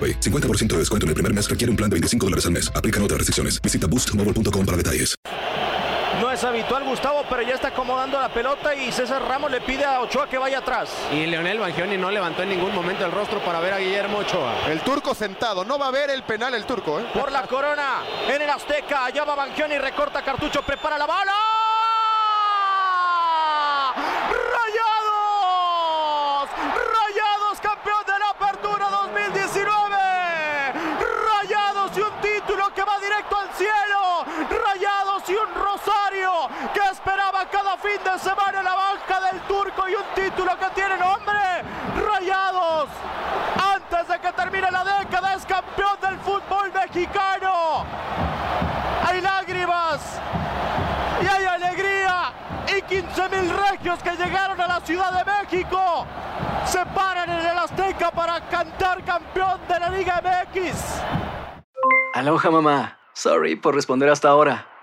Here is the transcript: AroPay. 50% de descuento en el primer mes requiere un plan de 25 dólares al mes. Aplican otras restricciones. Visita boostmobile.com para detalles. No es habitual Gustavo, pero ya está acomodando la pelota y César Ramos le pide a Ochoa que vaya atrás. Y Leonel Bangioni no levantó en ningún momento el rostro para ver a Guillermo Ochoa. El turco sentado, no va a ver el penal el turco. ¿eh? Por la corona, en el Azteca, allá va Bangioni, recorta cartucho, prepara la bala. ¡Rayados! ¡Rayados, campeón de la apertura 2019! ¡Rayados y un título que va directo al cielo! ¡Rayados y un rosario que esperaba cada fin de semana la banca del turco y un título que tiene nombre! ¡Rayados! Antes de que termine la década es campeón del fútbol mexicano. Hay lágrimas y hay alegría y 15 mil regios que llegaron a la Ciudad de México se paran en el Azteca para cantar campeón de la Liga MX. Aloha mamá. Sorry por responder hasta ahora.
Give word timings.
AroPay. 0.00 0.20
50% 0.20 0.68
de 0.68 0.78
descuento 0.78 1.04
en 1.04 1.08
el 1.10 1.14
primer 1.14 1.34
mes 1.34 1.50
requiere 1.50 1.70
un 1.70 1.76
plan 1.76 1.90
de 1.90 1.94
25 1.94 2.26
dólares 2.26 2.46
al 2.46 2.52
mes. 2.52 2.72
Aplican 2.74 3.02
otras 3.02 3.18
restricciones. 3.18 3.60
Visita 3.60 3.86
boostmobile.com 3.86 4.64
para 4.64 4.76
detalles. 4.78 5.14
No 6.20 6.30
es 6.30 6.44
habitual 6.44 6.84
Gustavo, 6.84 7.24
pero 7.30 7.40
ya 7.42 7.54
está 7.54 7.68
acomodando 7.68 8.20
la 8.20 8.28
pelota 8.28 8.74
y 8.74 8.92
César 8.92 9.22
Ramos 9.22 9.50
le 9.50 9.62
pide 9.62 9.84
a 9.84 10.00
Ochoa 10.00 10.28
que 10.28 10.36
vaya 10.36 10.58
atrás. 10.58 10.90
Y 11.12 11.24
Leonel 11.24 11.58
Bangioni 11.58 11.96
no 11.96 12.10
levantó 12.10 12.42
en 12.42 12.50
ningún 12.50 12.74
momento 12.74 13.06
el 13.06 13.12
rostro 13.12 13.42
para 13.42 13.60
ver 13.60 13.72
a 13.72 13.78
Guillermo 13.78 14.18
Ochoa. 14.18 14.68
El 14.68 14.80
turco 14.80 15.14
sentado, 15.14 15.64
no 15.64 15.78
va 15.78 15.86
a 15.86 15.90
ver 15.90 16.10
el 16.10 16.22
penal 16.24 16.52
el 16.54 16.66
turco. 16.66 17.00
¿eh? 17.00 17.06
Por 17.14 17.32
la 17.32 17.44
corona, 17.44 18.02
en 18.28 18.42
el 18.42 18.50
Azteca, 18.50 19.06
allá 19.06 19.24
va 19.24 19.34
Bangioni, 19.34 19.78
recorta 19.78 20.22
cartucho, 20.22 20.60
prepara 20.62 20.98
la 20.98 21.06
bala. 21.06 21.32
¡Rayados! 24.70 26.50
¡Rayados, 26.92 27.60
campeón 27.60 28.04
de 28.06 28.18
la 28.18 28.28
apertura 28.30 28.88
2019! 28.90 29.96
¡Rayados 31.24 31.96
y 31.96 32.00
un 32.00 32.20
título 32.20 32.74
que 32.74 32.82
va 32.82 32.98
directo 32.98 33.36
al 33.38 33.48
cielo! 33.54 34.24
¡Rayados 34.50 35.22
y 35.28 35.34
un 35.34 35.54
rosario 35.54 36.48
que 36.74 36.80
esperaba 36.92 37.48
cada 37.50 37.76
fin 37.90 38.04
de 38.04 38.18
semana 38.18 38.62
la 38.62 38.74
banca 38.74 39.20
del 39.20 39.40
turco 39.42 39.88
y 39.88 39.94
un 39.94 40.04
título 40.14 40.56
que 40.58 40.66
tiene 40.74 40.96
nombre! 40.96 41.64
¡Rayados! 41.96 42.88
Antes 43.74 44.08
de 44.08 44.18
que 44.20 44.32
termine 44.32 44.70
la 44.70 44.84
década 44.84 45.34
es 45.34 45.44
campeón 45.44 45.98
del 46.00 46.18
fútbol 46.18 46.72
mexicano. 46.72 47.84
Hay 49.06 49.20
lágrimas 49.20 50.20
y 51.22 51.26
hay 51.26 51.44
alegría 51.44 52.32
y 52.76 52.82
15 52.82 53.28
mil 53.28 53.50
regios 53.70 54.02
que 54.02 54.10
llegaron 54.10 54.60
a 54.60 54.68
la 54.68 54.80
Ciudad 54.80 55.12
de 55.12 55.24
México 55.24 56.06
se 56.66 56.84
paran 56.86 57.28
en 57.28 57.46
el 57.46 57.58
Azteca 57.58 58.10
para 58.12 58.40
cantar 58.48 59.02
campeón 59.04 59.60
de 59.68 59.80
la 59.80 59.90
Liga 59.90 60.22
MX. 60.22 61.02
Aloha 62.14 62.50
mamá. 62.50 62.98
Sorry 63.12 63.56
por 63.56 63.74
responder 63.74 64.08
hasta 64.08 64.28
ahora. 64.28 64.69